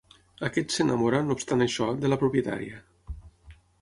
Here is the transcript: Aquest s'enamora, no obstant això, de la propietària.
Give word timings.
Aquest 0.47 0.73
s'enamora, 0.75 1.19
no 1.27 1.37
obstant 1.39 1.63
això, 1.67 1.91
de 2.05 2.11
la 2.13 2.19
propietària. 2.25 2.81